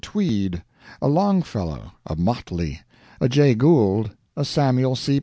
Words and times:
Tweed, 0.03 0.63
a 0.99 1.07
Longfellow, 1.07 1.91
a 2.07 2.15
Motley, 2.15 2.81
a 3.19 3.29
Jay 3.29 3.53
Gould, 3.53 4.17
a 4.35 4.43
Samuel 4.43 4.95
C. 4.95 5.19